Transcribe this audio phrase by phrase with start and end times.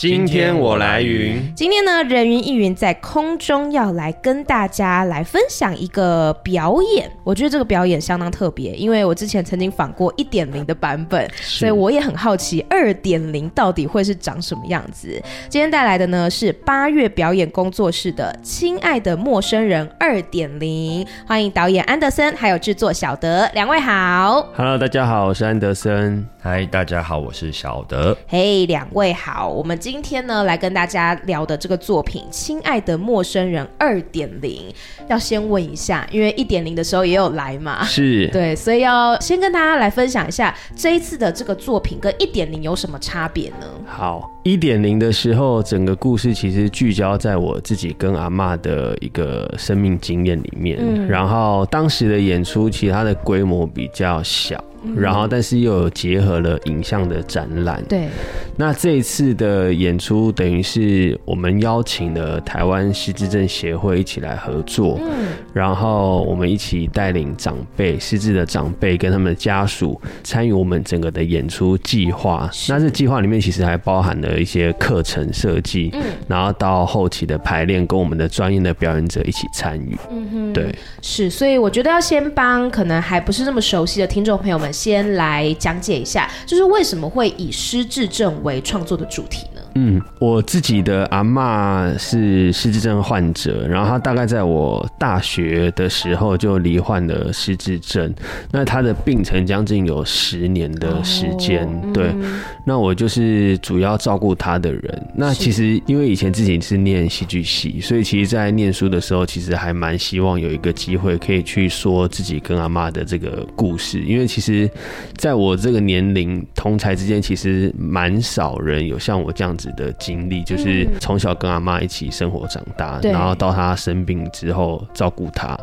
[0.00, 1.52] 今天我来云。
[1.54, 7.12] 今天呢，人云亦云在空中要来跟大家来分享一个表演。
[7.22, 15.22] 我觉得这个表演相当特别，因为我之前曾经访过一点零的版本，所以我也很好奇二点零到底会是长什么样子。
[15.50, 24.48] 今天带来的呢是八月表演工作室的《亲爱的陌生人二点零》，欢迎导演安德森还有制作小德两位好。
[24.56, 26.26] Hello，大家好，我是安德森。
[26.42, 28.16] 嗨，大家好，我是小德。
[28.26, 34.62] 嘿，两位好，我们今天呢来跟大家聊的这个作品《亲爱的陌生人二点零》，
[35.08, 43.66] 要先问一下，因为一点零的时候也有来嘛，是 对，所以要先跟大家来分享一下这一次的这个作品跟一点零有什么差别呢？
[43.86, 54.62] 好，一点零的时候，整个故事其实聚焦在我自己跟阿嬷的一个生命经验里面，嗯，然后当时的演出，其实它的规模比较小。
[54.96, 57.82] 然后，但是又有结合了影像的展览。
[57.88, 58.08] 对，
[58.56, 64.98] 那这一次的演出等于是我们邀请了台湾失智症协会一起来合作。
[65.02, 72.50] 嗯，然后我们一起带领长辈、失智的长辈跟他们的家属参与我们整个的演出计划。
[72.68, 75.90] 那这计划里面其实还包含了一些课程设计。
[75.92, 79.94] 嗯，然后到后期的排练，跟我们的专业的表演者一起参与。
[80.10, 84.69] 嗯哼，对，是，所以我觉得要先帮可能还不是那么熟悉的听众朋友们。
[84.72, 89.46] 先来讲解一下，就是为什么会以失智症为创作的主题？
[89.74, 98.12] 嗯，我自己的阿嬷是失智症患者，然后她大概在我大学的时候就罹患了失智症，
[98.50, 101.66] 那她的病程将近有十年的时间。
[101.66, 105.08] 哦、对、嗯，那我就是主要照顾她的人。
[105.14, 114.68] 那其实因为以前自己是念戏剧系，所以其实在念书的时候，其实还蛮希望有一个机会可以去说自己跟阿妈的这个故事，因为其实
[115.16, 119.70] 在我这个年龄同才之间，其实蛮少人有像我这样子。
[119.76, 125.56] 的经历就是从小跟阿妈一起生活长大，嗯，然后到她生病之后照顾她，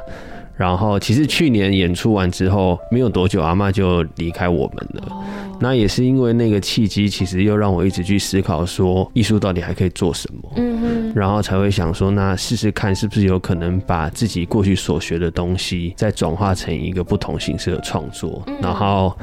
[0.56, 5.03] 然后其实去年演出完之后没有多久，阿妈就离开我们了。
[5.09, 5.24] 哦。
[5.59, 10.52] 那也是因为那个契机，其实又让我一直去思考说，艺术到底还可以做什么？
[10.56, 19.13] 嗯哼，然后才会想说，那试试看是不是有可能把自己过去所学的东西，再转化成一个不同形式的创作，然后。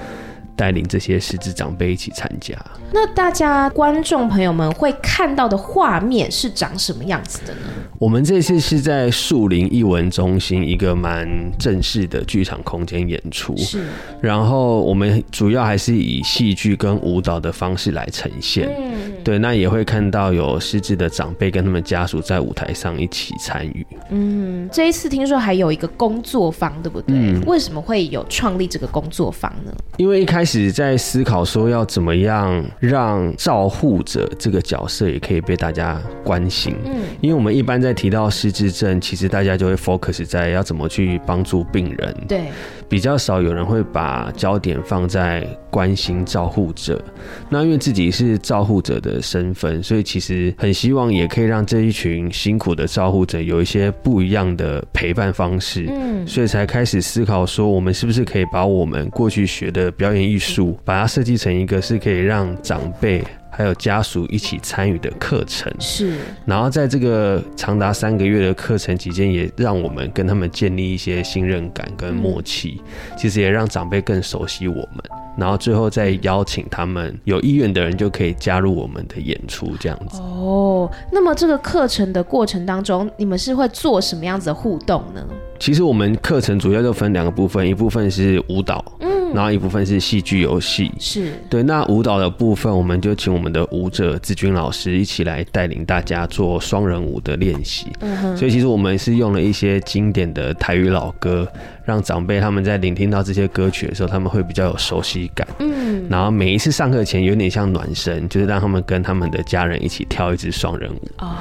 [0.57, 2.57] 带领这些失智长辈一起参加，
[2.93, 7.61] 那大家观众朋友们会看到的画面是长什么样子的呢？
[7.99, 11.29] 我们这次是在树林艺文中心一个蛮
[11.59, 13.85] 正式的剧场空间演出，是。
[14.21, 18.94] 然后我们主要还是以戏剧跟舞蹈的方式来呈现，嗯，
[19.25, 19.41] 对。
[19.41, 23.85] 那也会看到有失智的长辈跟他们家属在舞台上一起参与。
[24.11, 27.17] 嗯，这一次听说还有一个工作坊，对不对？
[27.17, 27.43] 嗯。
[27.45, 29.73] 为什么会有创立这个工作坊呢？
[29.97, 30.45] 因为一开始。
[30.45, 36.77] 开始在思考说要怎么样让照护者这个角色也可以被大家关心。
[36.85, 42.15] 嗯，因为我们一般在提到失智症，其实大家就会 focus 在要怎么去帮助病人。
[42.29, 42.49] 对，
[42.91, 47.03] 比较少有人会把焦点放在关心照护者。
[47.49, 55.87] 那因为自己是照护者的身份，所以其实很希望也可以让这一群辛苦的照护者有一些不一样的陪伴方式。
[55.89, 63.23] 嗯，所以才开始思考说，我们是不是可以把我们过去学的表演艺艺术把它设计成一个是可以让长辈
[63.57, 66.19] 还有家属一起参与的课程，是。
[66.45, 72.81] 然后在这个长达三个月的课程期间，也让我们跟他们建立一些信任感跟默契，
[73.17, 75.03] 其实也让长辈更熟悉我们。
[75.37, 80.21] 然后最后再邀请他们有意愿的人就可以加入我们的演出，这样子。
[80.21, 85.27] 哦，那么这个课程的过程当中，你们是会做什么样子的互动呢？
[85.59, 89.13] 其实我们课程主要就分两个部分，一部分是舞蹈，嗯。
[89.35, 91.61] 然后一部分是戏剧游戏，是对。
[91.61, 97.89] 那舞蹈的部分，我们就请我们的舞者志军老师一起来带领大家做双人舞的练习。
[97.99, 98.37] 嗯哼。
[98.37, 101.49] 所以其实我们是用了一些经典的台语老歌，
[101.85, 105.45] 让长辈他们在聆听到这些歌曲的时候，他们会比较有熟悉感。
[105.59, 106.07] 嗯。
[106.09, 111.09] 然后每一次上课前有点像暖身，就是让他们跟他们的家人一起跳一支双人舞。
[111.19, 111.35] 哦。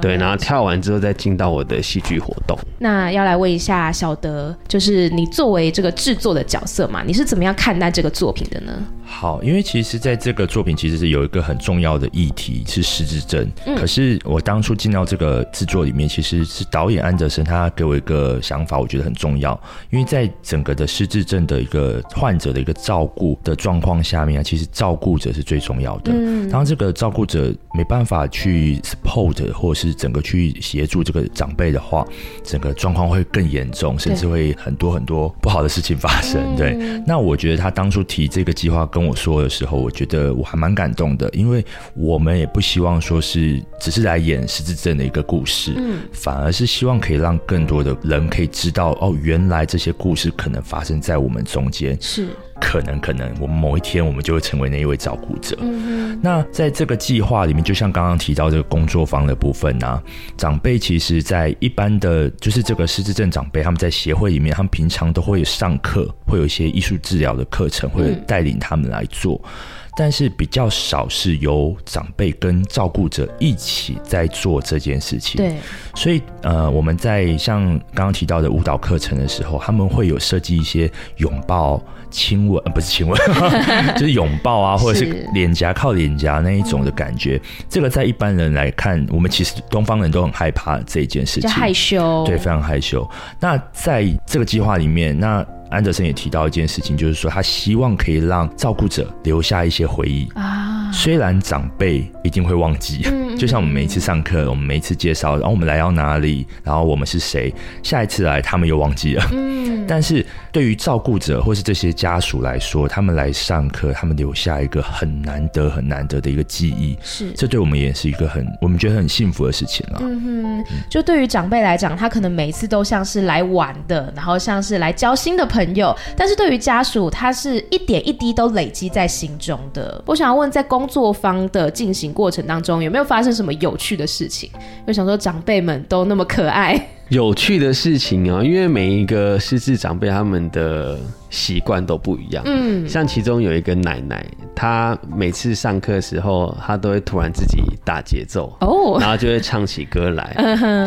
[0.00, 2.56] 对，然后跳完之后再进到我的戏剧活动。
[2.78, 8.72] 那要来问一下小德，就是你作为这个制作的角色嘛，你是怎么样看待这个作品的呢？
[9.04, 19.60] 好，因为其实在这个作品其实是有一个很重要的议题是失智症，嗯，可是我当初进到这个制作里面，其实是导演安德森他给我一个想法，我觉得很重要，
[19.90, 26.12] 因为在整个的失智症的一个患者的一个照顾的状况下面啊，其实照顾者是最重要的。
[26.14, 32.06] 嗯，当这个照顾者没办法去 support 或是整个去协助这个长辈的话，
[32.44, 36.54] 整个状况会更严重，甚至会很多很多不好的事情发生。
[36.56, 41.64] 对，对，那我觉得他当初提这个计划跟我说的时候，我觉得我还蛮感动的，因为
[41.94, 52.28] 我们也不希望说是只是来演失智症的一个故事，嗯，反而是希望可以让更多的人可以知道，哦，原来这些故事可能发生在我们中间，是。
[52.60, 55.56] 可能可能，我们某一天我们就会成为那一位照顾者。
[55.60, 60.02] 嗯，那在这个计划里面，就像刚刚提到这个工作坊的部分呢，啊，
[60.36, 69.40] 长辈其实，在一般的就是这个失智症长辈，他们在协会里面，他们平常都会上课，会有一些艺术治疗的课程，会带领他们来做。
[69.44, 69.50] 嗯
[69.96, 75.36] 但是比较少是由长辈跟照顾者一起在做这件事情。
[75.36, 75.56] 对，
[75.94, 83.18] 所以呃，我们在像刚刚提到的舞蹈课程的时候，他们会有设计一些拥抱、亲吻，呃，不是亲吻，
[83.96, 85.04] 就是拥抱啊，或者是
[85.34, 87.40] 脸颊靠脸颊那一种的感觉。
[87.68, 93.08] 这个在一般人来看，我们其实东方人都很害怕这一件事情，害羞，对，非常害羞。
[93.38, 95.44] 那在这个计划里面，那。
[95.70, 100.69] 安德森也提到一件事情，就是说他希望可以让照顾者留下一些回忆啊。
[100.92, 103.06] 虽然长辈一定会忘记，
[103.38, 107.52] 就像我们每一次上课，我们每一次介绍，然后我们来到哪里，然后我们是谁，
[107.82, 109.24] 下一次来他们又忘记了。
[109.32, 119.98] 嗯， 但是对于照顾者或是这些家属来说，他们来上课，他们留下一个很难得、很难得的一个记忆，是这对我们也是一个很我们觉得很幸福的事情了。
[120.02, 125.96] 嗯哼，就对于长辈来讲，他可能每一次都像是来玩的，然后像是来交新的朋友。
[126.16, 130.02] 但是对于家属，他是一点一滴都累积在心中的。
[130.06, 134.48] 我想要问，在工作方的进行过程当中，有没有发生什么有趣的事情？
[134.86, 136.88] 我想说，长辈们都那么可爱。
[137.10, 140.98] 有趣的事情啊，因为每一个失智长辈他们的
[141.30, 142.42] 习惯都不一样。
[142.46, 144.24] 嗯，像其中有一个奶奶，
[144.54, 150.34] 她每次上课的时候，她都会突然自己打节奏哦，然后就会唱起歌来。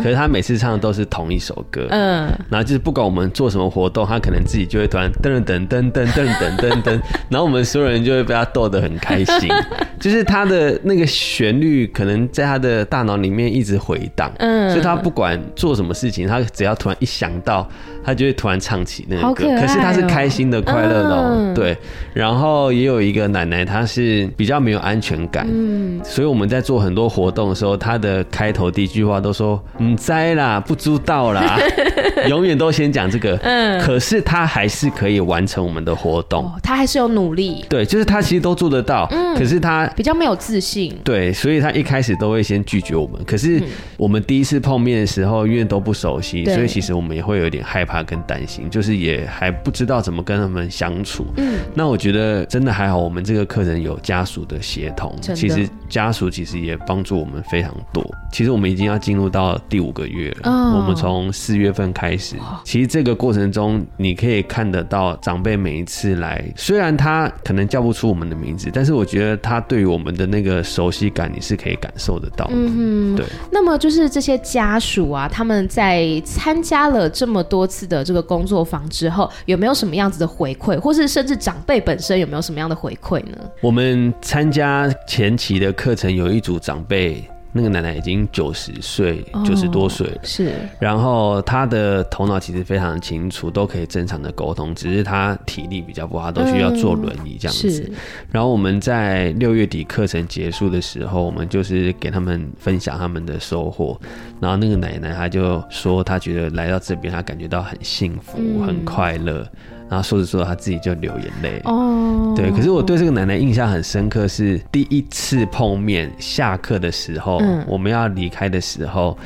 [0.03, 1.87] 可是她每次唱的都是同一首歌。
[1.89, 9.49] 嗯，然后就是不管我们做什么活动，她可能自己就会突然噔噔噔噔噔噔噔噔，然后我们所有人就会被她逗得很开心。
[9.99, 14.31] 就是她的那个旋律可能在她的大脑里面一直回荡。
[14.39, 16.27] 嗯，所以她不管做什么事情。
[16.27, 17.67] 她只要突然一想到，
[18.03, 19.45] 他就会突然唱起那个歌。
[19.45, 21.75] 可，可是他是开心的、快乐的、喔，嗯、对。
[22.13, 31.57] 然后也有一个奶奶，她是比较没有安全感，嗯，所以我们在做很多活动的时候，她的开头第一句话都说“唔知啦，不知道啦”，
[32.29, 33.35] 永远都先讲这个。
[33.41, 37.65] 嗯，可是他还是可以完成我们的活动，他、哦、还是有努力。
[37.67, 40.95] 对，就是他其实都做得到，嗯，可是他比较没有自信。
[41.03, 43.19] 对，所以他一开始都会先拒绝我们。
[43.25, 43.61] 可是
[43.97, 46.03] 我们第一次碰面的时候，因为都不熟。
[46.03, 51.25] 熟悉，所以其实我们也会有点害怕跟担心，就是也还不知道怎么跟他们相处。
[51.37, 58.03] 嗯，那我觉得真的还好，我们这个课程有家属的协同，其实家属其实也帮助我们非常多。
[58.31, 72.53] 其实我们已经要进入到第五个月了，我们从四月份开始，其实这个过程中你可以看得到长辈每一次来，虽然他可能叫不出我们的名字，但是我觉得他对于我们的那个熟悉感，你是可以感受得到的。
[72.55, 73.23] 嗯，对。
[73.51, 83.37] 那么就是这些家属啊，他们在在参加了这么多次的这个工作坊之后，有没有什么样子的回馈，或是甚至长辈本身有没有什么样的回馈呢？
[83.61, 87.23] 我们参加前期的课程，有一组长辈。
[87.55, 90.17] 那个奶奶已经九十岁，九十多岁了。
[90.23, 90.51] 是。
[90.79, 97.69] 然后她的头脑其实非常清楚，都可以正常的沟通，只是她体力比较不好，都需要坐轮椅这样子。
[97.69, 97.91] 是。
[98.31, 103.99] 然后我们在六月底课程结束的时候，我们就是给他们分享他们的收获。
[104.41, 109.47] 然后那个奶奶她就说，她觉得来到这边，她感觉到很幸福，很快乐。
[109.89, 111.61] 然后说着说着，他自己就流眼泪。
[111.65, 112.51] 哦，对。
[112.51, 119.17] 可是我对这个奶奶印象很深刻，是第一次碰面，下课的时候，嗯、我们要离开的时候，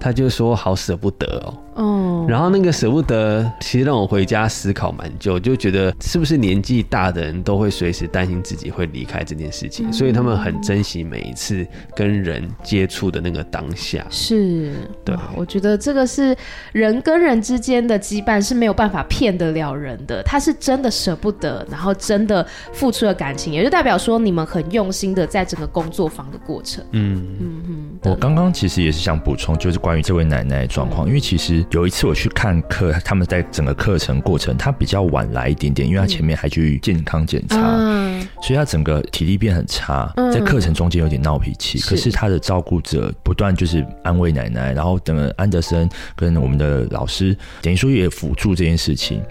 [0.00, 1.54] 他就说好舍不得哦。
[1.76, 14.06] 哦，然后那个舍不得，其实让我回家思考蛮久，就觉得是不是年纪大的人都会随时担心自己会离开这件事情，所以他们很珍惜每一次跟人接触的那个当下。
[14.08, 14.72] 是，
[15.04, 16.34] 对，我觉得这个是
[16.72, 26.82] 人跟人之间的羁绊是没有办法骗得了人的，他是真的舍不得，然后真的付出了感情，也就代表说你们很用心的在整个工作坊的过程。
[26.92, 28.10] 嗯嗯嗯。
[28.10, 31.65] 我刚刚其实也是想补充，就是关于这位奶奶的状况，因为其实。
[31.70, 41.78] 有一次次我去看课，他们在整个课程过程，他比较晚来一点点，因为他前面还去健康检查，嗯、所以他整个体力变很差，在课程中间有点闹脾气。
[41.78, 49.22] 嗯、可是他的照顾者不断就是安慰奶奶，然后等安德森跟我们的老师，等于说也辅助这件事情。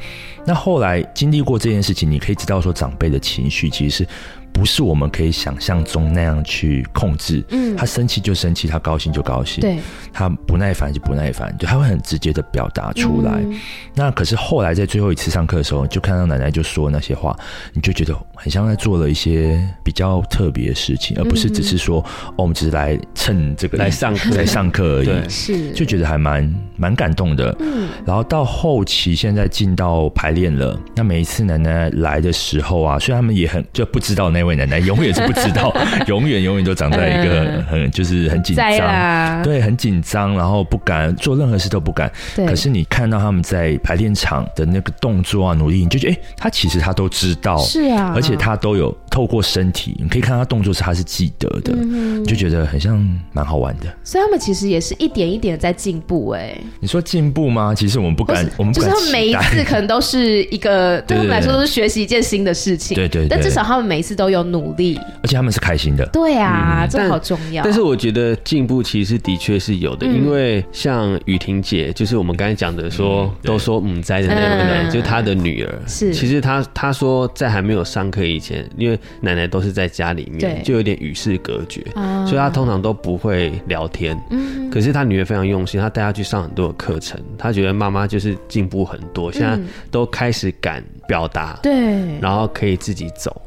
[0.43, 4.07] 那后来经历过这件事情，你可以知道说长辈的情绪其实是。
[4.55, 7.43] 不是我们可以想象中那样去控制。
[7.49, 9.59] 嗯，他生气就生气，他高兴就高兴。
[9.59, 9.77] 对，
[10.13, 13.33] 他不耐烦就不耐烦，就他会很直接的表达出来。
[13.33, 13.59] 嗯、
[13.93, 17.37] 那可是后来在最后一次上课的时候，就看到奶奶就说那些话，
[17.73, 25.05] 你就觉得很像在做了一些比较特别的事情，而不是只是说、嗯、哦，我们只是来蹭这个来上课来上课而已。
[25.05, 27.53] 对，是就觉得还蛮蛮感动的。
[27.59, 34.44] 嗯，然后到后期现在进到排练了，那每一次奶奶来的时候啊，虽然他们也很就不知道那。
[34.45, 35.73] 位奶奶永远是不知道，
[36.07, 42.11] 永远永远都长在一个很就是很紧张，对，很紧张，然后不敢做任何事都不敢。
[42.35, 52.97] 对，可是你看到他们在排练场的那个动作啊，努力，你就觉得哎，他其实他都知道，是啊，而且他都有透过身体，你可以看他动作是他是记得的，你就觉得很像
[53.31, 53.85] 蛮好玩的。
[54.03, 56.29] 所以他们其实也是一点一点在进步。
[56.29, 57.73] 哎，你说进步吗？
[57.75, 62.95] 其实我们不敢，我们就是他们每一次可能都是一个对他们来说都是学习一件新的事情。
[62.95, 64.34] 对对，但至少他们每一次都有。
[64.35, 66.05] 有努力，而且他们是开心的。
[66.07, 67.63] 对啊，嗯、这好重要。
[67.63, 75.73] 但是我觉得进步其实的确是有的，嗯、因为像雨婷姐，就是我们刚才讲的说，嗯、都说母灾的那个奶奶、就是她的女儿。
[75.87, 84.19] 是，其实她她说在还没有上课以前，因为奶奶都是在家里面，就有点与世隔绝，嗯、所以她通常都不会聊天。
[84.29, 89.57] 嗯，可是她女儿非常用心，她带她去上很多的课程，她觉得妈妈就是进步很多，现在
[89.89, 93.41] 都开始敢表达，对，然后可以自己走。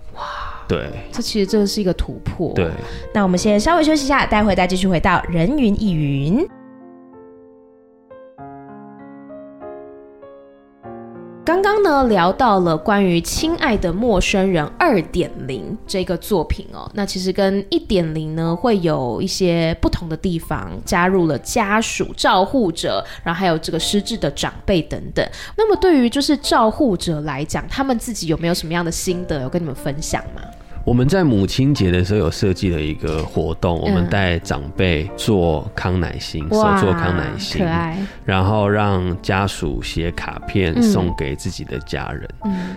[0.69, 2.53] 对，这其实这是一个突破。
[2.55, 2.71] 对，
[3.15, 6.47] 那我们先稍微休息一下，待会再继续回到人云亦云。
[11.45, 25.27] 刚刚呢聊到了关于《亲爱的陌生人》二点零这个作品哦，那其实跟一点零呢会有一些不同的地方，加入了家属、照护者，然后还有这个失智的长辈等等。
[25.57, 30.43] 那么对于就是照护者来讲，他们自己有没有什么样的心得有跟你们分享吗？
[30.89, 37.63] 我们在母亲节的时候有设计了一个活动，我们带长辈做康乃馨，手做康乃馨，
[38.25, 42.27] 然后让家属写卡片送给自己的家人。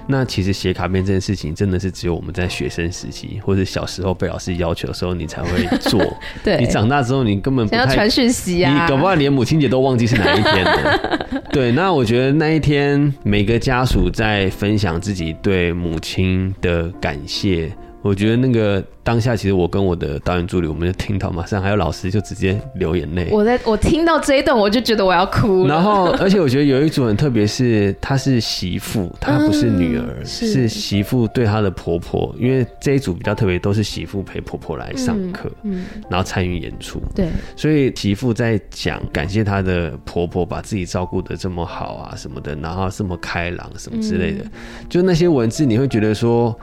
[0.08, 6.02] 那其实写卡片这件事情，真的是只有我们在学生时期或者小时候被老师要求的时候，你才会做。
[6.44, 11.44] 对，你长大之后，你根本不太传讯息啊，你搞不好连母亲节都忘记是哪一天的。
[11.50, 17.72] 对，那我觉得那一天每个家属在分享自己对母亲的感谢。
[18.02, 18.84] 我觉得那个。
[19.04, 23.30] 当下其实我跟我的导演助理，我们就听到，马上还有老师就直接流眼泪。
[23.32, 25.74] 我在我听到这一段，我就觉得我要哭了。
[25.74, 32.32] 然后，而且我觉得有一组很特别，是她是媳妇，她不是女儿，嗯、是，是媳妇对她的婆婆。
[32.38, 37.02] 因为这一组比较特别，都是媳妇陪婆婆来上课，嗯，嗯然后参与演出。
[37.16, 44.52] 对，所以媳妇在讲感谢她的婆婆把自己照顾的这么好啊什么的，然后这么开朗什么之类的，嗯、
[44.88, 46.56] 就那些文字你会觉得说。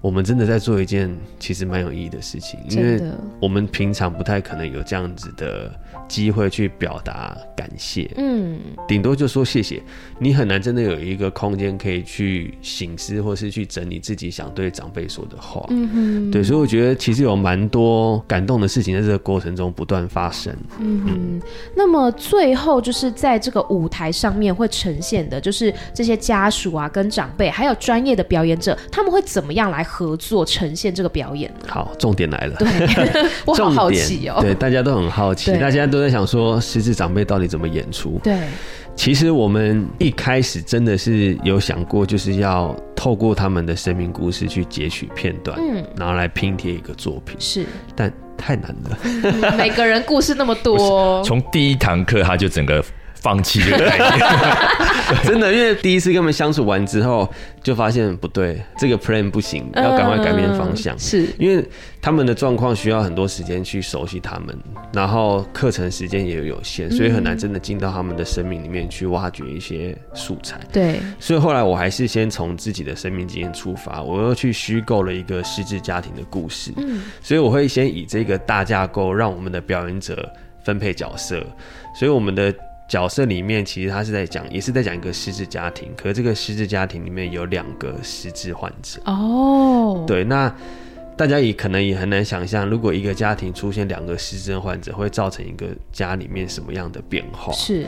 [0.00, 3.00] 我们真的在做一件其实蛮有意义的事情，因为
[3.40, 5.72] 我们平常不太可能有这样子的
[6.08, 9.82] 机会去表达感谢，嗯，顶多就说谢谢。
[10.18, 21.12] 你很难真的有一个空间可以去醒思，或是去整理自己想对长辈说的话，嗯哼，对，所以我觉得其实有蛮多感动的事情在这个过程中不断发生，嗯哼。
[21.16, 21.42] 嗯，
[21.74, 31.66] 那么最后就是在这个舞台上面会呈现的，就是这些家属啊，跟长辈，还有专业的表演者，他们会怎么样来合作呈现这个表演呢？
[31.68, 32.68] 好，重点来了，对，
[33.44, 35.95] 我好好奇哦，对，大家都很好奇，大家都。
[35.96, 38.20] 都在想说，狮子长辈到底怎么演出？
[38.22, 38.38] 对，
[38.94, 47.34] 其实我们一开始真的是有想过，就是要透过他们的生命故事去截取片段，嗯，然后来拼贴一个作品。
[47.38, 52.84] 是，但太难了，嗯，每个人故事那么多， 从第一堂课他就整个。
[53.26, 57.28] 放弃这个 概念，真的，因为第一次跟他们相处完之后，
[57.60, 60.94] 就发现不对，这个 plan 不行，要赶快改变方向。
[60.94, 61.68] 嗯、是因为
[62.00, 64.56] 他们的状况需要很多时间去熟悉他们，
[64.92, 70.60] 然后课程时间也有限，所以很难真的进到他们的生命里面去挖掘一些素材。
[70.72, 76.72] 对，所以后来我还是先从自己的生命经验出发，我又去虚构了一个失智家庭的故事。
[76.76, 81.44] 嗯，所以我会先以这个大架构，让我们的表演者分配角色，
[81.92, 82.54] 所以我们的。
[82.88, 85.90] 角色里面其实他是在讲，也是在讲一个失智家庭。
[85.96, 89.00] 可是这个失智家庭里面有两个失智患者。
[89.04, 90.54] 哦，对，那
[91.16, 97.52] 大家也可能也很难想象，如果一个家庭出现两个失智患者，会造成一个家里面什么样的变化？
[97.52, 97.86] 是。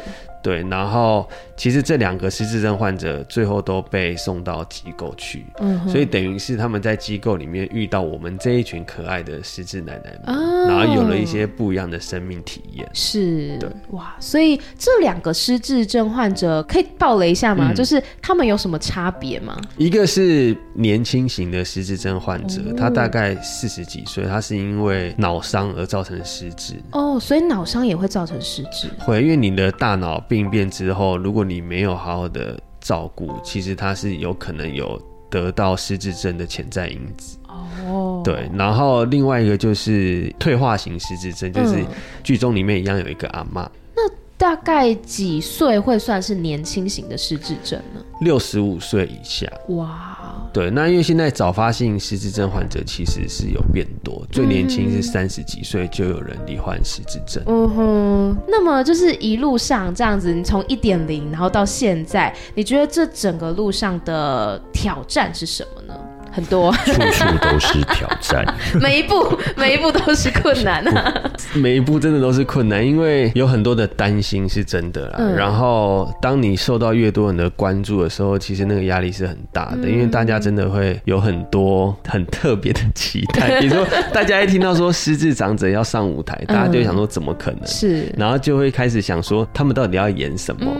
[0.49, 1.28] 对，然后
[1.59, 12.88] 其实这两个失智症患者最后都被送到机构去，嗯，所以等于是他们在机构里面遇到我们这一群可爱的失智奶奶们，哦、然后有了一些不一样的生命体验。
[12.95, 17.73] 是，对，哇，所以这两个失智症患者可以爆雷一下吗？
[17.73, 19.55] 嗯、就是他们有什么差别吗？
[19.76, 26.73] 一个是年轻型的失智症患者，哦、他大概四十几岁，他是因为脑伤而造成失智。
[26.93, 28.88] 哦，所以脑伤也会造成失智？
[28.99, 37.37] 会，因为你的大脑病变之后，如果你没有好好的照顾，其实它是有可能有得到失智症的潜在因子。
[37.49, 41.85] 哦，对，然后另外一个就是退化型失智症，就是
[42.23, 43.68] 剧中里面一样有一个阿妈。
[43.97, 48.00] 那大概几岁会算是年轻型的失智症呢？
[48.21, 49.50] 六十五岁以下。
[49.71, 50.08] 哇。
[50.52, 57.43] 对，那因为现在早发性失智症患者其实是有变多，最年轻是三十几岁就有人罹患失智症。
[57.47, 65.95] 嗯哼，那么就是一路上这样子，你从一点零然后到现在，你觉得这整个路上的挑战是什么呢？
[66.30, 68.44] 很多，处处都是挑战，
[68.80, 75.16] 每一步每一步都是困难啊， 每一步真的都是困难，因为有很多的担心是真的啦。
[75.18, 83.58] 嗯、然后，当你受到越多人的关注的时候，其实那个压力是很大的，嗯、因为大家真的会有很多很特别的期待。
[83.61, 87.66] 比如说，大家一听到说失智长者要上舞台，大家就想说怎么可能？
[87.66, 90.70] 是，然后就会开始想说他们到底要演什么？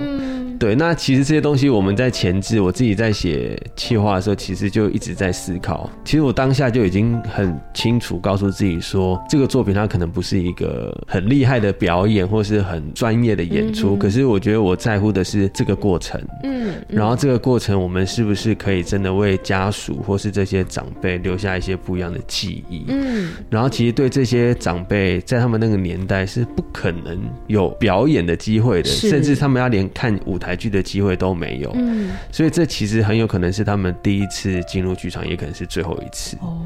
[0.59, 5.89] 嗯对，那其实这些东西我们在前置，我自己在写企划的时候，其实就一直在思考。
[6.05, 13.95] 其实我当下就已经很清楚告诉自己说，这个作品它可能不是一个很厉害的表演，或是很专业的演出。
[13.95, 16.21] 嗯、可是我觉得我在乎的是这个过程。
[16.43, 16.59] 嗯。
[16.71, 22.85] 嗯，然后这个过程，我们是不是可以真的为家属或是这些长辈留下一些不一样的记忆？
[22.89, 23.31] 嗯。
[23.49, 30.48] 然后其实对这些长辈，在他们那个年代是不可能有表演的机会的，甚至他们要连看舞台。
[30.49, 36.39] 台剧的机会都没有，嗯，所以这其实很有可能是他们第一次进入剧场，也可能是最后一次。
[36.41, 36.57] 哦，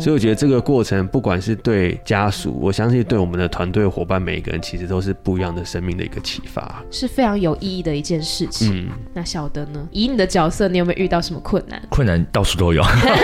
[0.00, 8.72] 所以我觉得这个过程，不管是对家属，我相信对我们的团队伙伴每一个人，其实都是不一样的生命的一个启发，是非常有意义的一件事情。
[8.74, 9.86] 嗯，那小德呢？
[9.92, 11.78] 以你的角色，你有没有遇到什么困难？
[11.90, 12.82] 困难到处都有，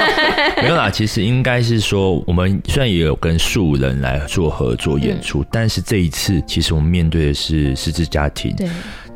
[0.60, 0.90] 没有啦。
[0.90, 8.54] 其实应该是说，我们虽然也有跟素人来做合作演出，嗯，但是这一次，其实我们面对的是失智家庭。
[8.56, 8.68] 对。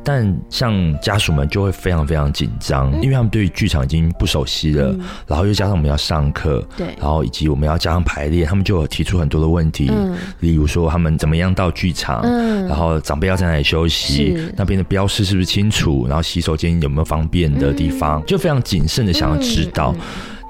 [0.07, 19.93] 但像家属们就会非常非常紧张，嗯、因为他们对于剧场已经不熟悉了，嗯、然后又加上我们要上课，对，然后以及我们要加上排练，他们就有提出很多的问题，嗯、例如说他们怎么样到剧场，嗯、然后长辈要在哪里休息，那边的标识是不是清楚，然后洗手间有没有方便的地方，嗯、就非常谨慎的想要知道。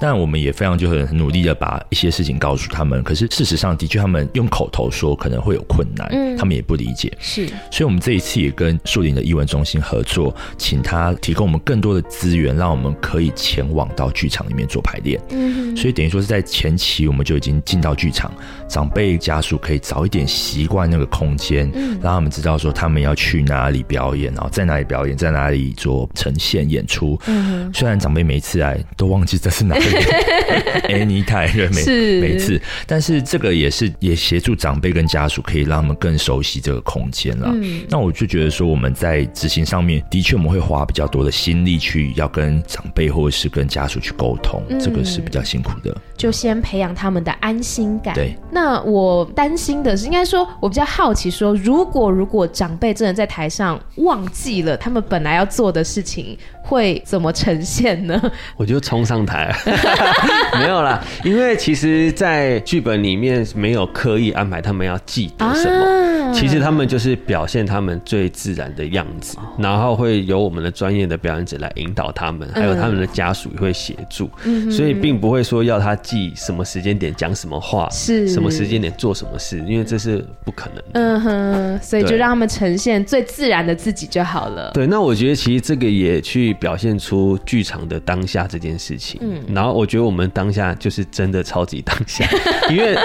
[0.00, 18.30] 但我们也非常就很很努力的把一些事情告诉他们，可是事实上的确他们用口头说可能会有困难，嗯，他们也不理解，是，所以我们这一次也跟树林的艺文中心合作，请他提供我们更多的资源，让我们可以前往到剧场里面做排练，嗯，所以等于说是在前期我们就已经进到剧场，
[18.68, 29.86] 长辈家属可以早一点习惯那个空间，嗯，让他们知道说他们要去哪里表演，然后在哪里表演，在哪里做呈现演出，嗯，虽然长辈每一次来都忘记这是哪里。
[30.88, 37.51] Anytime，每是每次，但是这个也是也协助长辈跟家属，可以让他们更熟悉这个空间了。
[37.53, 45.96] 嗯，那我就觉得说，我们在执行上面的确我们会花比较多的心力去要跟长辈或者是跟家属去沟通，嗯、这个是比较辛苦的。
[46.16, 48.14] 就先培养他们的安心感。
[48.14, 56.38] 对，那我担心的是，应该说我比较好奇说，如果如果长辈真的在台上忘记了他们本来要做的事情。
[56.66, 58.20] 会怎么呈现呢？
[58.57, 59.55] 我就冲上台，
[60.59, 66.06] 没有啦，因为其实，在剧本里面没有刻意安排他们要记得什么，啊、
[66.40, 80.90] 其实他们就是表现他们最自然的样子，然后会由我们的专业的表演者来引导他们，还有他们的家属也会协助，嗯、所以并不会说要他记什么时间点讲什么话，是什么时间点做什么事，因为这是不可能的。
[80.94, 84.72] 嗯哼，所以就让他们呈现最自然的自己就好了。
[84.72, 86.57] 对，那我觉得其实这个也去。
[86.66, 92.27] 表现出剧场的当下这件事情，嗯，然后我觉得我们当下就是真的超级当下，
[92.70, 92.96] 因为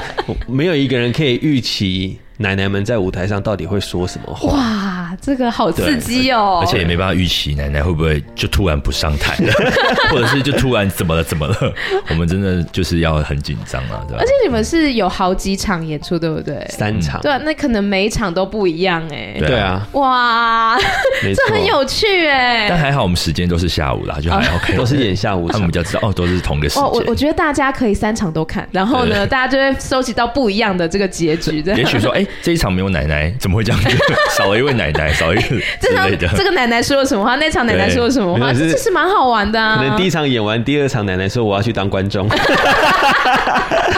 [0.47, 2.17] 没有一个人可以预期。
[2.41, 4.90] 奶奶们在舞台上到底会说什么话？
[5.11, 6.61] 哇，这个好刺激哦！
[6.63, 9.53] 而且也没办法预期奶奶会不会就突然不上台了，
[10.09, 11.73] 或者是就突然怎么了怎么了？
[12.09, 14.19] 我们真的就是要很紧张啊，对吧？
[14.19, 16.65] 而且你们是有好几场演出，对不对？
[16.69, 17.19] 三场。
[17.21, 19.35] 对啊，那可能每一场都不一样哎。
[19.39, 19.85] 对啊。
[19.93, 20.77] 哇，
[21.21, 22.67] 这很有趣哎。
[22.69, 26.83] 但还好我们时间都是下午啦，就还 OK， 都是演下午，他们比较知道哦，都是同个时间。
[26.83, 31.61] 我我觉得大家可以三场都看，然后呢，大家就会收集到不一样的这个结局。
[31.75, 33.31] 也许说，哎，这一场没有奶奶。
[33.39, 33.89] 怎么会这样子？
[34.37, 36.27] 少了一位奶奶，袋少一个之类的。
[36.35, 37.35] 这个奶奶说了什么话？
[37.37, 38.53] 那场奶奶说了什么话？
[38.53, 39.77] 这是蛮好玩的啊。
[39.77, 42.27] 可能第一场演完，第二场奶奶说我要去当观众。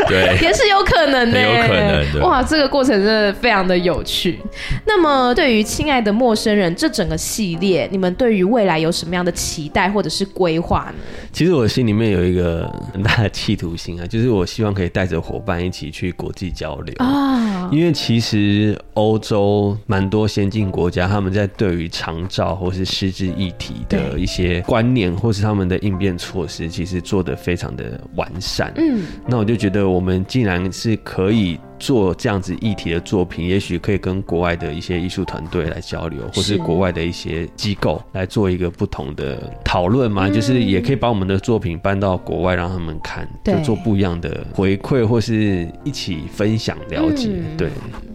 [0.07, 2.25] 对，也是有可能的，有可能的。
[2.25, 4.39] 哇，这个过程真的非常的有趣。
[4.85, 11.03] 那么，对于《亲爱的陌生人》这整个系列，你们对于未来有什么样的期待或者是规划呢？
[11.31, 17.69] 其实我心里面有一个很大的企图心啊，就是我希望可以带着伙伴一起去国际交流啊。
[17.71, 28.71] 因为其实欧洲蛮多先进国家，他们在对于长照或是失智议题的一些观念，或是他们的应变措施，其实做得非常的完善。
[28.77, 31.59] 嗯，那我就觉得我们既然是可以。
[31.79, 40.29] 做这样子议题的作品，也许可以跟国外的一些艺术团队来交流，或是国外的一些机构来做一个不同的讨论嘛。
[40.29, 47.31] 就是也可以把我们的作品搬到国外让他们看，就做不一样的回馈，或是一起分享了解。
[47.57, 47.67] 对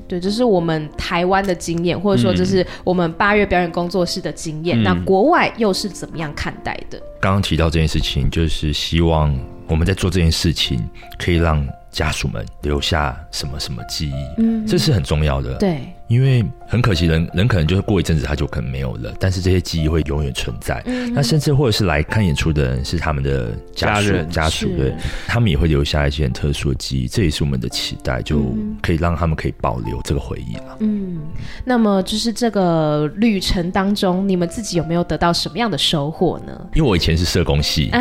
[0.08, 4.82] 对，这是我们台湾的经验，或者说这是我们八月表演工作室的经验。
[4.82, 6.98] 那国外又是怎么样看待的？
[7.20, 10.80] 刚刚提到这件事情，就是希望我们在做这件事情，
[11.18, 11.64] 可以让。
[11.90, 15.54] 家属们留下什么什么记忆，嗯，这是很重要的。
[15.54, 15.80] 对。
[16.08, 20.82] 因为很可惜人，人人可能就是过一阵子他就可能没有了，但是这些记忆会永远存在。
[20.86, 24.94] 嗯、那甚至或者是来看演出的人是他们的家属，家人家属，对，
[25.26, 30.76] 他们也会留下一些很特殊的记忆，这也是我们的期待，就可以让他们可以保留这个回忆了。
[30.80, 31.18] 嗯，
[31.64, 36.52] 那么就是这个旅程当中，你们自己有没有得到什么样的收获呢？
[36.74, 38.00] 因为我以前是社工系啊，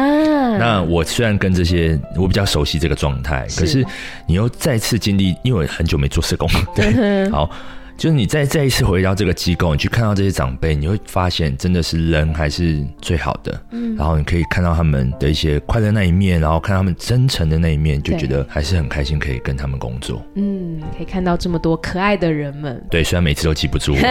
[0.58, 3.86] 那我虽然跟这些我比较熟悉这个状态，是可是
[4.26, 7.50] 你又再次经历，因为我很久没做社工，对，好。
[7.98, 13.60] 就是你再再一次回到这个机构，你去看到这些长辈，你会发现真的是人还是最好的。
[13.72, 20.22] 嗯，然后你可以看到他们的一些快乐那一面，然后看他们真诚的那一面，就觉得还是很开心可以跟他们工作。
[20.36, 22.80] 嗯，可以看到这么多可爱的人们。
[22.92, 23.96] 对，虽然每次都记不住。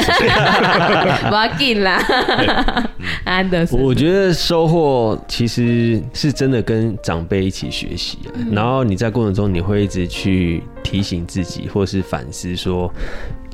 [1.28, 2.02] 不要紧啦，
[3.22, 3.80] 安德森。
[3.80, 12.92] 我觉得收获其实是真的跟长辈一起学习，嗯，然后你在过程中你会一直去提醒自己，或是反思说。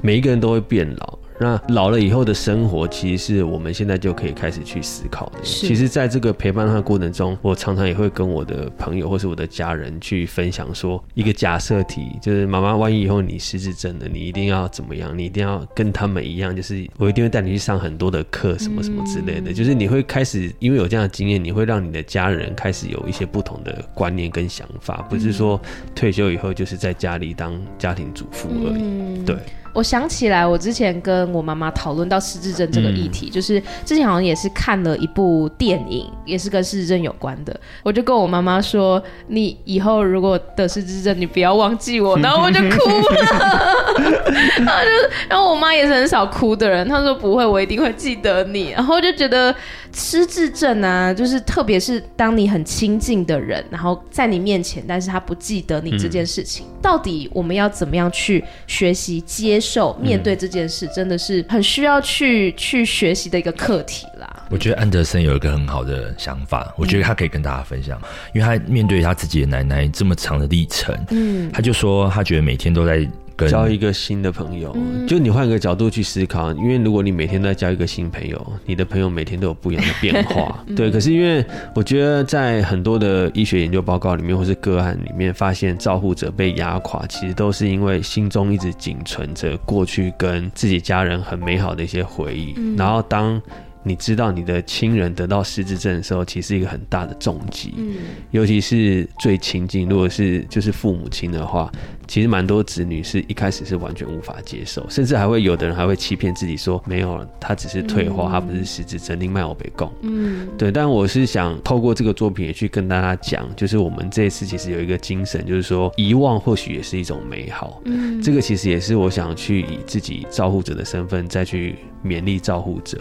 [0.03, 5.38] 每一个人都会变老，那老了以后的生活，其实是我们现在就可以开始去思考的。
[5.43, 15.17] 其实，在这个陪伴他的过程中，我常常也会跟我的朋友或是我的家人去分享说，一个假设题，就是妈妈，万一以后你失智症了，你一定要怎么样？
[15.17, 19.53] 你一定要跟他们一样，就是我一定会带你去上很多的课，什么什么之类的。
[19.53, 25.61] 嗯、就是你会开始，因为有这样的经验，你会让你的家人开始有一些不同的观念跟想法，不是说
[25.95, 28.83] 退休以后就是在家里当家庭主妇而已。
[28.83, 29.37] 嗯、对。
[29.73, 37.59] 我想起来，我之前跟我妈妈讨论到失智症这个议题，嗯、就是之前好像也是看了一部电影，也是跟失智症有关的。
[37.83, 43.83] 我就跟我妈妈说：“你以后如果得失智症，你不要忘记我。”然后我就哭了。
[44.65, 44.91] 然后就，
[45.29, 49.55] 然后我妈也是很少哭的人，她说：“不会，我一定会记得你。”然后就觉得
[49.94, 64.44] 失智症啊，就是特别是当你很亲近的人，然后在你面前，但是他不记得你这件事情，嗯、到底我们要怎么样去学习接受面对这件事，真的是很需要去去学习的一个课题啦。
[64.50, 73.09] 我觉得安德森有一个很好的想法，我觉得他可以跟大家分享，嗯、因为他面对他自己的奶奶这么长的历程，嗯，他就说他觉得每天都在。
[73.48, 74.76] 交一个新的朋友，
[75.07, 80.90] 就你换个角度去思考，因为如果你每天都在交一个新朋友，你的朋友每天都有不一样的变化， 对。
[80.90, 93.40] 可是因为我觉得在很多的医学研究报告里面，或是个案里面，发现照护者被压垮，其实都是因为心中一直仅存着过去跟自己家人很美好的一些回忆，然后当。
[93.85, 97.75] 你知道你的亲人得到失智症的时候，其实是一个很大的重击。
[97.77, 97.95] 嗯，
[98.31, 101.71] 尤其是最亲近，如果是就是父母亲的话，
[102.07, 109.90] 其实蛮多子女是一开始是完全无法接受，甚至还会有的人还会欺骗自己说没有，他只是退化，嗯、他不是失智症，另外我被供。
[110.03, 110.71] 嗯，对。
[110.71, 117.81] 但我是想透过这个作品也去跟大家讲，就是我们这一次其实有一个精神，就是说遗忘或许也是一种美好。
[117.87, 122.99] 嗯，这个其实也是我想去以自己照护者的身份再去勉励照护者。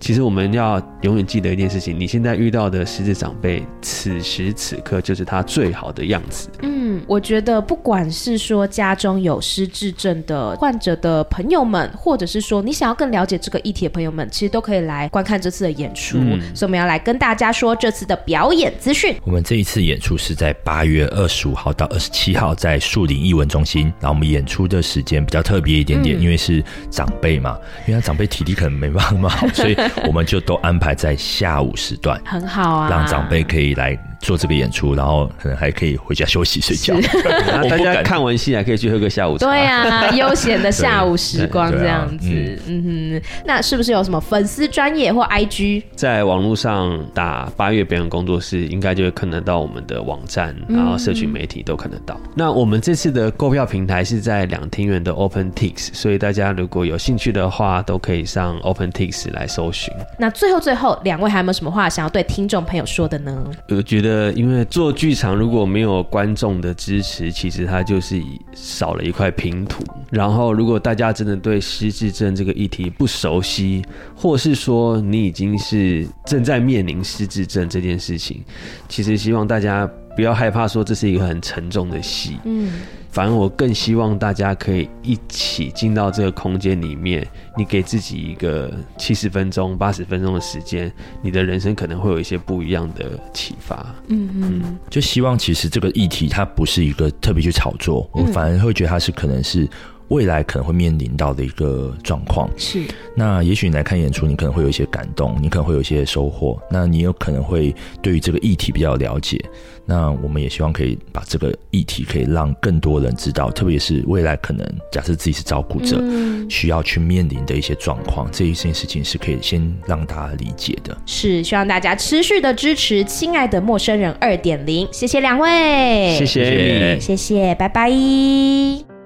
[0.00, 6.48] 其实我们要永远记得一件事情：你现在遇到的失智长辈，此时此刻就是他最好的样子。
[6.62, 16.16] 嗯，我觉得不管是说家中有失智症的患者的朋友们，或者是说你想要更了解这个议题的朋友们，其实都可以来观看这次的演出。
[16.18, 19.16] 嗯，所以我们要来跟大家说这次的表演资讯。
[19.24, 23.92] 我们这一次演出是在八月二十五号到二十七号，在树林艺文中心。
[24.00, 29.76] 然后我们演出的时间比较特别一点点，嗯，因为是长辈嘛，因为他长辈体力可能没办法好，所以。
[30.06, 36.94] 我们就都安排在下午时段，很好啊，让长辈可以来做这个演出，然后可能还可以回家休息睡觉。
[37.68, 39.46] 大家看完戏还可以去喝个下午茶。
[39.46, 42.28] 对啊，悠闲的下午时光 这样子。
[42.28, 45.82] 啊、嗯哼，那是不是有什么粉丝专业或 IG？
[45.94, 52.14] 在网络上打八月表演工作室，应该就会看得到我们的网站，然后社群媒体都看得到。
[52.24, 59.92] 嗯、那我们这次的购票平台是在两厅院的 OpenTix，所以大家如果有兴趣的话，都可以上 OpenTix 来搜寻。
[60.18, 63.44] 那最后最后，两位还有没有什么话想要对听众朋友说的呢？
[63.68, 68.22] 我觉得，因为做剧场如果没有观众的支持，其实它就是
[68.54, 69.82] 少了一块拼图。
[70.10, 78.42] 然后，如果大家真的对失智症这个议题不熟悉，或是说你已经是正在面临失智症这件事情，
[78.88, 82.38] 其实希望大家不要害怕，说这是一个很沉重的戏。
[82.44, 82.72] 嗯。
[83.12, 87.24] 反而我更希望大家可以一起进到这个空间里面，
[87.56, 93.94] 你给自己一个七十分钟、八十分钟的时间，你的人生可能会有一些不一样的启发。
[94.08, 99.68] 嗯嗯，就希望其实这个议题它不是一个特别去炒作，我反而会觉得它是可能是。
[100.08, 102.82] 未来可能会面临到的一个状况是，
[103.14, 109.38] 那也许你来看演出，你可能会有一些感动，你可能会有一些收获，那你有可能会对于这个议题比较了解。
[109.84, 120.96] 那我们也希望可以把这个议题可以让更多人知道，特别是未来可能假设自己是照顾者，嗯、需要去面临的一些状况，这一件事情是可以先让大家理解的。
[121.06, 128.97] 是，希望大家持续的支持《亲爱的陌生人》二点零，谢谢两位，谢谢，谢谢，拜拜。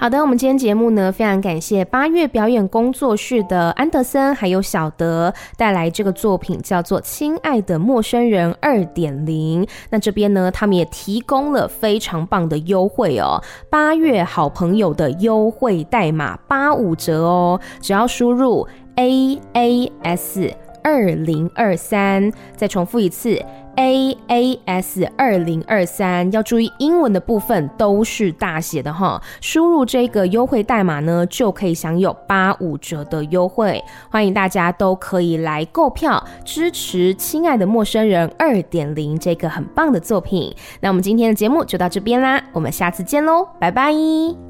[0.00, 9.62] 好的，我们今天节目呢，非常感谢八月表演工作室的安德森还有小德带来这个作品，叫做《亲爱的陌生人二点零》。
[9.90, 20.50] 那这边呢，他们也提供了非常棒的优惠哦，八月好朋友的优惠代码八五折哦，只要输入 A A S
[20.82, 23.40] 二零二三，再重复一次。
[23.76, 29.22] A A S 二零二三，要注意英文的部分都是大写的哈。
[29.40, 33.82] 输入这个优惠代码呢，就可以享有八五折的优惠。
[34.10, 40.54] 欢迎大家都可以来购票支持《亲爱的陌生人二点零》这个很棒的作品。
[40.80, 44.49] 那我们今天的节目就到这边啦，我们下次见喽，拜拜。